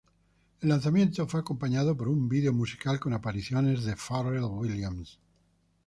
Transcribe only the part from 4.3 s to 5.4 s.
Williams.